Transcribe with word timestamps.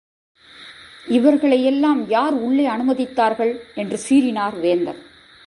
இவர்களையெல்லாம் 1.07 2.09
யார் 2.09 2.33
உள்ளே 2.33 2.67
அனுமதித்தார்கள்? 2.67 3.53
என்று 3.75 3.99
சீறினார் 4.09 4.59
வேந்தர். 4.59 4.99